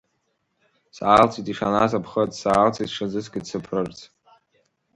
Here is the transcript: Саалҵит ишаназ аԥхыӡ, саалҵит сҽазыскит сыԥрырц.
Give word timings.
Саалҵит 0.95 1.47
ишаназ 1.51 1.91
аԥхыӡ, 1.97 2.31
саалҵит 2.41 2.89
сҽазыскит 2.91 3.45
сыԥрырц. 3.49 3.99